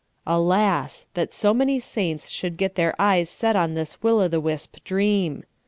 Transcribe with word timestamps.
Alas! 0.25 1.05
that 1.13 1.31
so 1.31 1.53
man}^ 1.53 1.79
saints 1.79 2.27
should 2.27 2.57
get 2.57 2.73
their 2.73 2.95
e3 2.99 3.21
es 3.21 3.29
set 3.29 3.55
on 3.55 3.75
this 3.75 4.01
will 4.01 4.19
o' 4.19 4.27
the 4.27 4.41
wisp 4.41 4.83
dream. 4.83 5.43